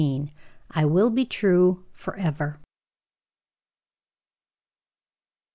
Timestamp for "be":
1.11-1.25